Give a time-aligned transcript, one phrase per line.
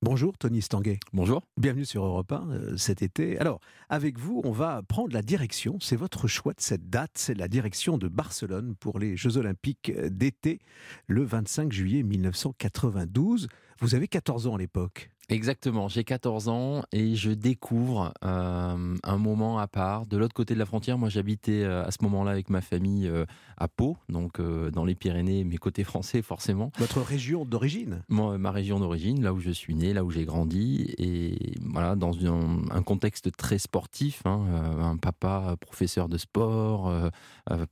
[0.00, 1.00] Bonjour Tony Stanguet.
[1.12, 1.42] Bonjour.
[1.56, 3.36] Bienvenue sur Europe 1 euh, cet été.
[3.40, 3.58] Alors,
[3.88, 7.48] avec vous, on va prendre la direction, c'est votre choix de cette date, c'est la
[7.48, 10.60] direction de Barcelone pour les Jeux Olympiques d'été,
[11.08, 13.48] le 25 juillet 1992.
[13.80, 15.10] Vous avez 14 ans à l'époque.
[15.30, 20.06] Exactement, j'ai 14 ans et je découvre euh, un moment à part.
[20.06, 23.06] De l'autre côté de la frontière, moi j'habitais euh, à ce moment-là avec ma famille
[23.06, 23.26] euh,
[23.58, 26.72] à Pau, donc dans les Pyrénées, mais côté français forcément.
[26.78, 28.02] Votre région d'origine?
[28.08, 31.94] Moi, ma région d'origine, là où je suis né, là où j'ai grandi, et voilà,
[31.94, 34.46] dans un, contexte très sportif, hein,
[34.80, 36.92] un papa professeur de sport,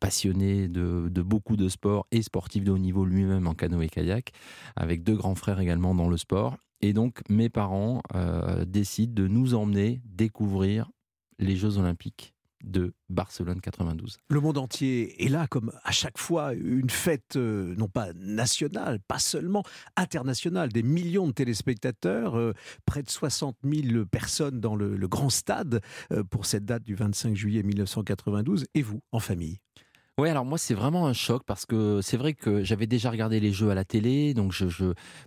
[0.00, 4.32] passionné de, de, beaucoup de sports et sportif de haut niveau lui-même en canoë-kayak,
[4.74, 6.56] avec deux grands frères également dans le sport.
[6.80, 10.90] Et donc, mes parents euh, décident de nous emmener découvrir
[11.38, 14.18] les Jeux Olympiques de Barcelone 92.
[14.28, 18.98] Le monde entier est là comme à chaque fois une fête euh, non pas nationale,
[19.06, 19.62] pas seulement
[19.96, 22.54] internationale, des millions de téléspectateurs, euh,
[22.84, 25.80] près de 60 000 personnes dans le, le grand stade
[26.30, 29.58] pour cette date du 25 juillet 1992 et vous en famille?
[30.18, 33.38] Ouais, alors moi c'est vraiment un choc parce que c'est vrai que j'avais déjà regardé
[33.38, 34.54] les jeux à la télé, donc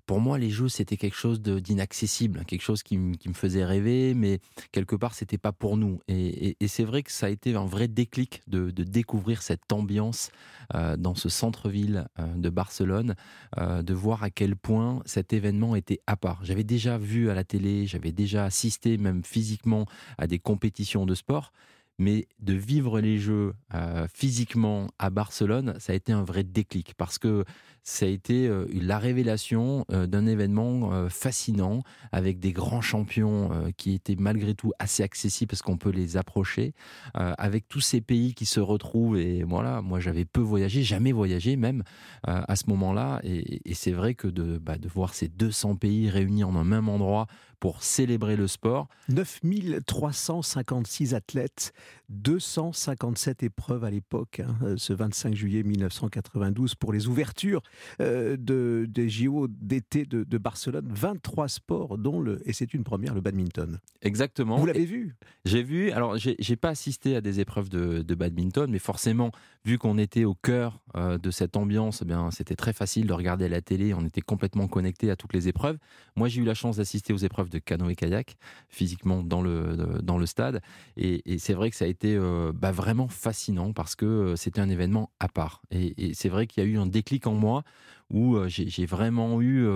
[0.07, 4.39] pour moi les jeux c'était quelque chose d'inaccessible, quelque chose qui, me faisait rêver, mais
[4.71, 5.99] quelque part c'était pas pour nous.
[6.07, 10.31] Et, c'est vrai que ça a été un vrai déclic de, de découvrir cette ambiance
[10.73, 13.13] euh, dans ce centre-ville euh, de Barcelone,
[13.59, 16.43] euh, de voir à quel point cet événement était à part.
[16.43, 19.85] J'avais déjà vu à la télé, j'avais déjà assisté même physiquement
[20.17, 21.51] à des compétitions de sport
[21.99, 26.93] mais de vivre les Jeux euh, physiquement à Barcelone, ça a été un vrai déclic
[26.97, 27.43] parce que
[27.83, 33.93] ça a été euh, la révélation euh, d'un événement fascinant avec des grands champions qui
[33.93, 36.73] étaient malgré tout assez accessibles parce qu'on peut les approcher,
[37.13, 39.17] avec tous ces pays qui se retrouvent.
[39.17, 41.83] Et voilà, moi j'avais peu voyagé, jamais voyagé même
[42.23, 43.19] à ce moment-là.
[43.23, 46.87] Et, c'est vrai que de, bah, de voir ces 200 pays réunis en un même
[46.87, 47.27] endroit
[47.59, 48.87] pour célébrer le sport.
[49.09, 51.73] 9356 athlètes,
[52.09, 57.61] 257 épreuves à l'époque, hein, euh, ce 25 juillet 1992 pour les ouvertures
[58.01, 60.87] euh, de, des JO d'été de, Barcelone.
[60.89, 63.79] 23 sports, dont le, et c'est une première, le badminton.
[64.01, 64.57] Exactement.
[64.57, 65.15] Vous l'avez vu?
[65.45, 69.31] J'ai vu, alors j'ai pas assisté à des épreuves de, badminton, mais forcément,
[69.65, 73.13] vu qu'on était au cœur euh, de cette ambiance, eh bien c'était très facile de
[73.13, 75.77] regarder la télé, on était complètement connecté à toutes les épreuves.
[76.15, 78.37] Moi j'ai eu la chance d'assister aux épreuves de canoë-kayak,
[78.69, 80.61] physiquement dans le, dans le stade,
[80.97, 84.35] et, et c'est vrai que ça a été euh, bah, vraiment fascinant parce que euh,
[84.35, 85.61] c'était un événement à part.
[85.71, 87.63] Et, c'est vrai qu'il y a eu un déclic en moi
[88.09, 89.67] où euh, j'ai vraiment eu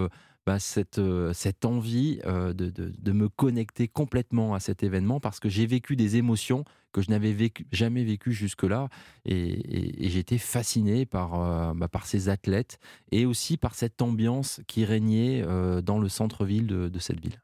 [0.46, 1.00] bah, cette,
[1.34, 6.18] cette envie de, de, me connecter complètement à cet événement parce que j'ai vécu des
[6.18, 8.90] émotions que je n'avais vécu, jamais vécues jusque-là.
[9.26, 12.80] Et, j'étais fasciné par, bah, par ces athlètes
[13.12, 15.44] et aussi par cette ambiance qui régnait
[15.84, 17.40] dans le centre-ville de cette ville.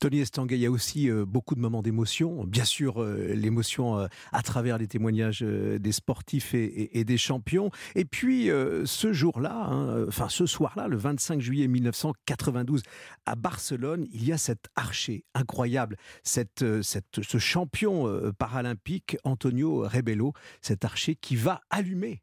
[0.00, 2.44] Tony Estanguet, il y a aussi euh, beaucoup de moments d'émotion.
[2.44, 7.70] Bien sûr, euh, l'émotion euh, à travers les témoignages des sportifs et, des champions.
[7.94, 8.50] Et puis,
[8.84, 12.82] ce jour-là, hein, enfin ce soir-là, le 25 juillet 1992,
[13.26, 21.16] à Barcelone, il y a cet archer incroyable, ce champion paralympique, Antonio Rebello, cet archer
[21.16, 22.22] qui va allumer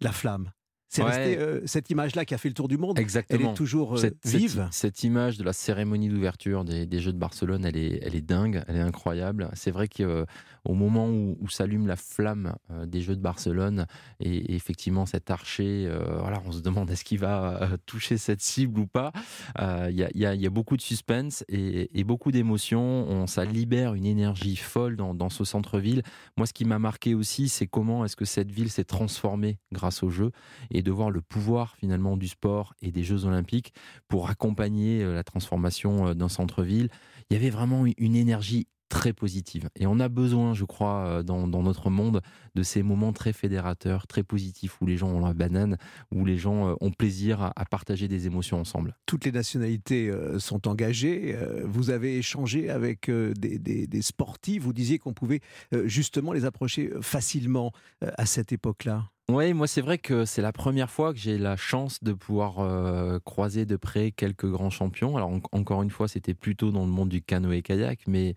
[0.00, 0.50] la flamme
[0.90, 2.98] c'est resté euh, cette image-là qui a fait le tour du monde.
[2.98, 3.40] Exactement.
[3.40, 4.68] Elle est toujours euh, vive.
[4.72, 8.64] Cette, image de la cérémonie d'ouverture des, Jeux de Barcelone, elle est, elle est dingue,
[8.66, 9.50] elle est incroyable.
[9.54, 10.24] C'est vrai qu'au euh,
[10.66, 12.56] moment où, s'allume la flamme
[12.86, 13.86] des Jeux de Barcelone
[14.18, 15.88] et, effectivement cet archer,
[16.20, 19.12] voilà, on se demande est-ce qu'il va toucher cette cible ou pas.
[19.60, 23.26] Il y a, beaucoup de suspense et, beaucoup d'émotions.
[23.28, 26.02] Ça libère une énergie folle dans, dans ce centre-ville.
[26.36, 30.02] Moi, ce qui m'a marqué aussi, c'est comment est-ce que cette ville s'est transformée grâce
[30.02, 30.32] aux Jeux.
[30.70, 33.74] Et et de voir le pouvoir finalement du sport et des Jeux olympiques
[34.08, 36.88] pour accompagner euh, la transformation euh, d'un centre-ville.
[37.28, 39.70] Il y avait vraiment une énergie très positive.
[39.76, 42.20] Et on a besoin, je crois, euh, dans, notre monde,
[42.54, 45.78] de ces moments très fédérateurs, très positifs, où les gens ont la banane,
[46.12, 48.96] où les gens ont plaisir à, partager des émotions ensemble.
[49.06, 51.36] Toutes les nationalités sont engagées.
[51.64, 54.62] Vous avez échangé avec des, des sportifs.
[54.62, 55.40] Vous disiez qu'on pouvait
[55.84, 59.10] justement les approcher facilement à cette époque-là.
[59.30, 62.58] Oui, moi c'est vrai que c'est la première fois que j'ai la chance de pouvoir
[62.58, 65.16] euh, croiser de près quelques grands champions.
[65.16, 68.34] Alors encore une fois, c'était plutôt dans le monde du canoë-kayak, mais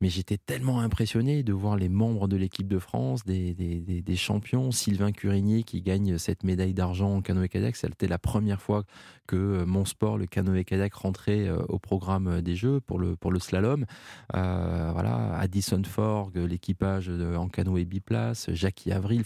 [0.00, 5.12] mais j'étais tellement impressionné de voir les membres de l'équipe de France, des, champions, Sylvain
[5.12, 7.76] Curigny qui gagne cette médaille d'argent en canoë-kayak.
[7.76, 8.84] C'était la première fois
[9.26, 13.16] que euh, mon sport, le canoë-kayak, rentrait euh, au programme euh, des Jeux pour le,
[13.38, 13.84] slalom.
[14.32, 19.22] Voilà, Addison Forg, l'équipage en canoë biplace, Jackie Avril,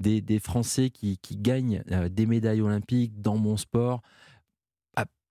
[0.00, 4.02] des, Français qui gagnent des médailles olympiques dans mon sport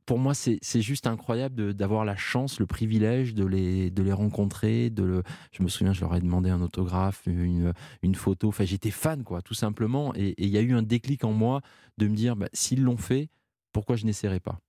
[0.08, 4.90] pour moi, c'est juste incroyable d'avoir la chance, le privilège de les, de les rencontrer.
[4.90, 7.74] De le, je me souviens, je leur ai demandé un autographe, une,
[8.16, 8.48] photo.
[8.48, 10.16] Enfin, j'étais fan, quoi, tout simplement.
[10.16, 11.62] Et il y a eu un déclic en moi
[11.98, 13.30] de me dire, bah, s'ils l'ont fait,
[13.74, 14.62] pourquoi je n'essaierai pas?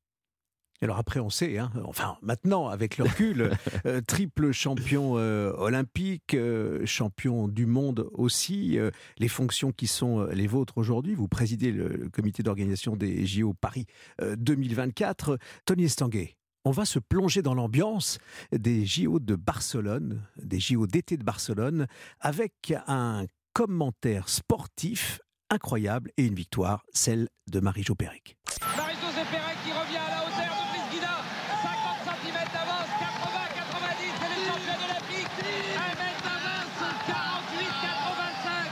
[0.83, 3.51] Alors après, on sait, hein, enfin maintenant, avec le recul,
[3.87, 8.79] euh, triple champion euh, olympique, euh, champion du monde aussi,
[9.19, 13.87] les fonctions qui sont les vôtres aujourd'hui, vous présidez le, comité d'organisation des JO Paris
[14.21, 15.39] 2024.
[15.65, 18.19] Tony Estanguet, on va se plonger dans l'ambiance
[18.53, 21.87] des JO de Barcelone, des JO d'été de Barcelone,
[22.21, 25.21] avec un commentaire sportif
[25.51, 27.95] incroyable et une victoire, celle de Marie-Jo.
[27.99, 31.25] Marie-José Pérec qui revient à la hauteur de Brisguida.
[31.63, 35.39] 50 cm d'avance, 80, 90, c'est les championnes olympiques.
[35.75, 38.71] 1 mètre d'avance, 48, 85.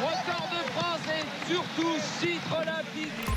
[0.00, 3.32] Record de France et surtout titre olympique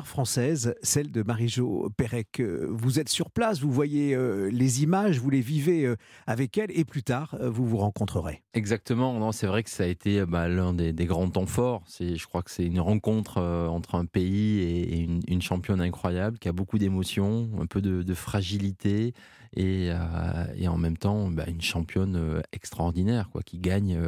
[0.00, 2.40] française, celle de Marie-Jo Pérec.
[2.40, 5.96] Euh, vous êtes sur place, vous voyez euh, les images, vous les vivez euh,
[6.28, 8.42] avec elle et plus tard, vous vous rencontrerez.
[8.54, 11.82] Exactement, c'est vrai que ça a été bah, l'un des, grands temps forts.
[11.98, 16.52] Je crois que c'est une rencontre entre un pays et, une, championne incroyable qui a
[16.52, 19.12] beaucoup d'émotions, un peu de, fragilité
[19.56, 19.90] et,
[20.68, 23.98] en même temps bah, une championne extraordinaire quoi, qui gagne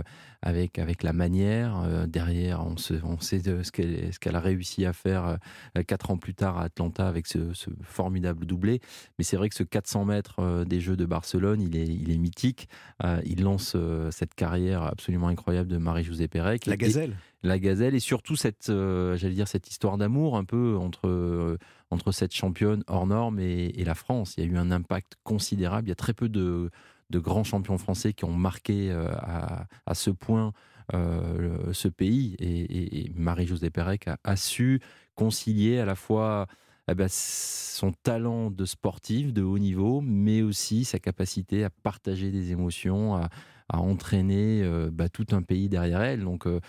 [0.43, 2.06] avec, avec la manière.
[2.06, 3.71] derrière, on, on sait ce
[4.19, 5.39] qu'elle a réussi à faire
[5.77, 7.39] euh, quatre ans plus tard à Atlanta avec ce,
[7.83, 8.81] formidable doublé.
[9.19, 12.11] Mais c'est vrai que ce 400 mètres euh, des Jeux de Barcelone, il est, il
[12.11, 12.69] est mythique.
[13.05, 13.77] Euh, il lance
[14.11, 16.67] cette carrière absolument incroyable de Marie-Josée Pérec.
[16.67, 17.17] La gazelle.
[17.43, 21.59] La gazelle et surtout cette, j'allais dire cette histoire d'amour un peu entre
[21.91, 24.35] entre cette championne hors norme et, la France.
[24.37, 25.89] Il y a eu un impact considérable.
[25.89, 26.71] Il y a très peu de,
[27.11, 30.53] de grands champions français qui ont marqué à, à ce point
[30.93, 32.37] ce pays.
[32.39, 34.81] Et, Marie-Josée Pérec a, su
[35.15, 36.47] concilier à la fois
[36.88, 42.31] eh ben, son talent de sportif de haut niveau, mais aussi sa capacité à partager
[42.31, 43.29] des émotions, à,
[43.69, 46.25] entraîner euh, bah, tout un pays derrière elle.
[46.25, 46.61] Donc euh,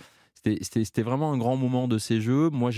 [0.62, 2.50] c'était vraiment un grand moment de ces jeux.
[2.50, 2.72] Moi,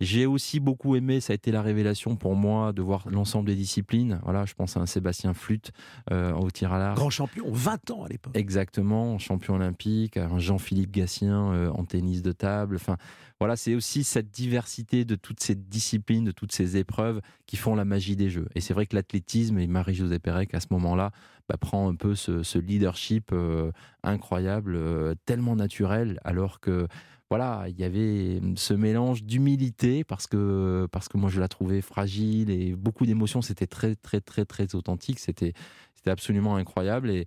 [0.00, 3.54] j'ai aussi beaucoup aimé, ça a été la révélation pour moi de voir l'ensemble des
[3.54, 4.20] disciplines.
[4.24, 5.72] Voilà, je pense à un Sébastien Flûte
[6.10, 6.96] euh, au tir à l'arc.
[6.96, 8.36] Grand champion, 20 ans à l'époque.
[8.36, 12.76] Exactement, champion olympique, un Jean-Philippe Gatien euh, en tennis de table.
[12.76, 12.96] Enfin,
[13.40, 17.74] voilà, c'est aussi cette diversité de toutes ces disciplines, de toutes ces épreuves qui font
[17.74, 18.48] la magie des jeux.
[18.54, 21.10] Et c'est vrai que l'athlétisme, et Marie-Josée Pérec à ce moment-là,
[21.48, 23.70] bah, prend un peu ce, leadership euh,
[24.02, 26.86] incroyable, euh, tellement naturel, alors que
[27.30, 31.80] voilà, il y avait ce mélange d'humilité parce que parce que moi je la trouvais
[31.80, 33.42] fragile et beaucoup d'émotions.
[33.42, 35.18] C'était très très très très authentique.
[35.18, 35.52] C'était
[35.94, 37.26] c'était absolument incroyable et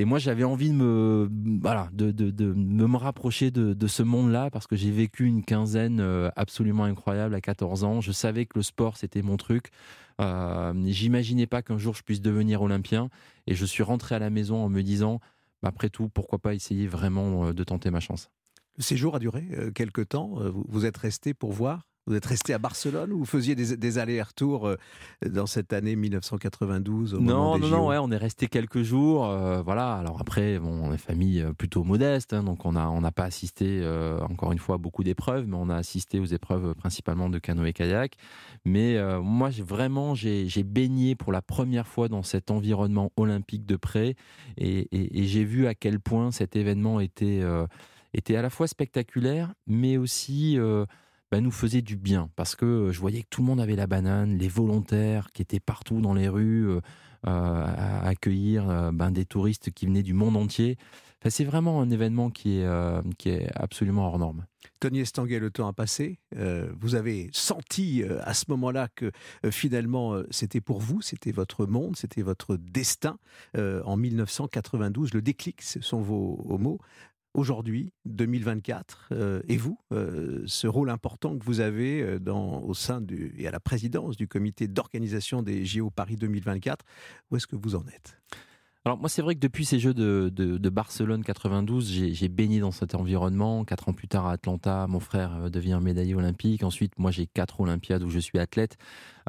[0.00, 1.28] et moi, j'avais envie de me,
[1.60, 5.44] voilà, de, de, de me rapprocher de, de ce monde-là parce que j'ai vécu une
[5.44, 8.00] quinzaine euh, absolument incroyable à 14 ans.
[8.00, 9.68] Je savais que le sport, c'était mon truc.
[10.18, 13.10] Euh, J'imaginais pas qu'un jour je puisse devenir olympien.
[13.46, 15.20] Et je suis rentré à la maison en me disant,
[15.62, 18.30] bah, après tout, pourquoi pas essayer vraiment euh, de tenter ma chance.
[18.78, 20.30] Le séjour a duré euh, quelques temps.
[20.66, 24.66] Vous êtes resté pour voir vous êtes resté à Barcelone ou vous faisiez des, allers-retours
[24.66, 24.76] euh,
[25.26, 29.26] dans cette année 1992 au Non, non, non, ouais, on est resté quelques jours.
[29.26, 29.94] Euh, voilà.
[29.94, 33.24] Alors après, bon, on est famille euh, plutôt modeste, hein, donc on n'a on pas
[33.24, 33.84] assisté,
[34.20, 38.14] encore une fois, à beaucoup d'épreuves, mais on a assisté aux épreuves principalement de canoë-kayak.
[38.64, 44.14] Mais moi, vraiment, j'ai baigné pour la première fois dans cet environnement olympique de près
[44.56, 47.42] et, et j'ai vu à quel point cet événement était,
[48.14, 50.56] était à la fois spectaculaire, mais aussi
[51.30, 53.76] bah, nous faisait du bien parce que euh, je voyais que tout le monde avait
[53.76, 56.80] la banane, les volontaires qui étaient partout dans les rues euh,
[57.26, 60.76] euh, à accueillir ben, des touristes qui venaient du monde entier.
[61.28, 62.68] c'est vraiment un événement qui est,
[63.18, 64.46] qui est absolument hors norme.
[64.80, 66.18] Tony Estanguet, le temps a passé.
[66.80, 69.12] vous avez senti à ce moment-là que
[69.50, 73.18] finalement c'était pour vous, c'était votre monde, c'était votre destin.
[73.58, 76.78] en 1992, le déclic, ce sont vos mots
[77.34, 83.00] aujourd'hui, 2024, euh, et vous, euh, ce rôle important que vous avez euh, au sein
[83.00, 86.84] du, et à la présidence du comité d'organisation des JO Paris 2024,
[87.30, 88.18] où est-ce que vous en êtes?
[88.86, 92.70] Alors moi c'est vrai que depuis ces Jeux de, de, Barcelone 92, j'ai baigné dans
[92.70, 93.62] cet environnement.
[93.66, 96.62] Quatre ans plus tard à Atlanta, mon frère devient médaillé olympique.
[96.62, 98.78] Ensuite, moi j'ai quatre Olympiades où je suis athlète.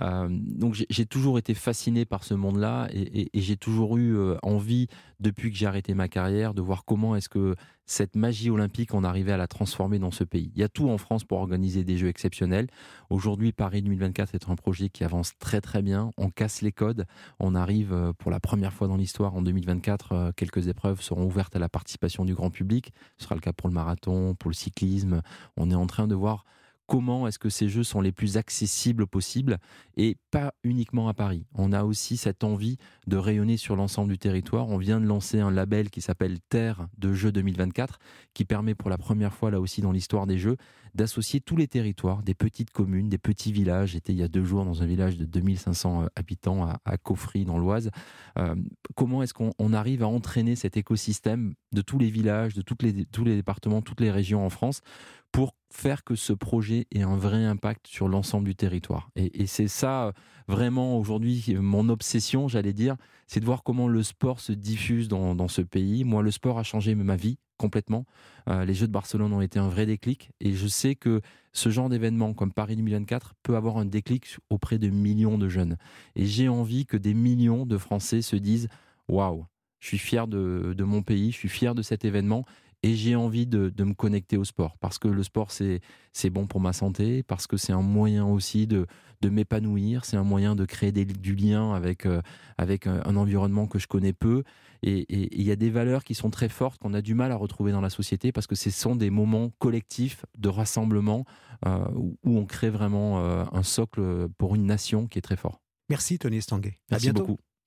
[0.02, 4.88] Euh, donc j'ai toujours été fasciné par ce monde-là et, j'ai toujours eu euh, envie,
[5.20, 7.56] depuis que j'ai arrêté ma carrière, de voir comment est-ce que
[7.86, 10.52] cette magie olympique, on arrivait à la transformer dans ce pays.
[10.56, 12.68] Il y a tout en France pour organiser des jeux exceptionnels.
[13.10, 16.12] Aujourd'hui, Paris 2024 est un projet qui avance très très bien.
[16.18, 17.06] On casse les codes.
[17.40, 20.32] On arrive euh, pour la première fois dans l'histoire en 2024.
[20.36, 22.94] Quelques épreuves seront ouvertes à la participation du grand public.
[23.18, 25.22] Ce sera le cas pour le marathon, pour le cyclisme.
[25.58, 26.46] On est en train de voir
[26.92, 29.60] comment est-ce que ces jeux sont les plus accessibles possibles
[29.96, 31.46] et pas uniquement à Paris.
[31.54, 32.76] On a aussi cette envie
[33.08, 34.68] de rayonner sur l'ensemble du territoire.
[34.68, 37.98] On vient de lancer un label qui s'appelle Terre de Jeux 2024
[38.34, 40.58] qui permet pour la première fois là aussi dans l'histoire des Jeux
[40.94, 43.92] d'associer tous les territoires, des petites communes, des petits villages.
[43.92, 46.98] J'étais il y a deux jours dans un village de 2500 euh, habitants à, à
[47.46, 47.90] dans l'Oise.
[48.38, 48.56] Euh,
[48.96, 53.36] comment est-ce qu'on arrive à entraîner cet écosystème de tous les villages, de tous les
[53.36, 54.82] départements, toutes les régions en France
[55.32, 59.10] pour faire que ce projet ait un vrai impact sur l'ensemble du territoire.
[59.16, 60.14] Et, c'est ça
[60.48, 62.96] vraiment aujourd'hui mon obsession, j'allais dire,
[63.28, 66.04] c'est de voir comment le sport se diffuse dans, ce pays.
[66.04, 68.06] Moi, le sport a changé ma vie complètement.
[68.50, 71.22] Euh, les Jeux de Barcelone ont été un vrai déclic et je sais que
[71.54, 75.78] ce genre d'événement comme Paris 2024 peut avoir un déclic auprès de millions de jeunes.
[76.16, 78.68] Et j'ai envie que des millions de Français se disent
[79.08, 79.46] waouh,
[79.80, 82.46] je suis fier de, mon pays, je suis fier de cet événement
[82.84, 85.82] et j'ai envie de, me connecter au sport parce que le sport c'est
[86.14, 88.88] c'est bon pour ma santé parce que c'est un moyen aussi de
[89.22, 92.22] de m'épanouir c'est un moyen de créer des, du lien avec euh,
[92.58, 94.44] avec un, environnement que je connais peu
[94.84, 97.36] et il y a des valeurs qui sont très fortes qu'on a du mal à
[97.36, 101.26] retrouver dans la société parce que ce sont des moments collectifs de rassemblement
[101.68, 105.62] euh, où, on crée vraiment euh, un socle pour une nation qui est très fort.
[105.90, 106.78] Merci Tony Stanguet.
[106.90, 107.38] Merci beaucoup.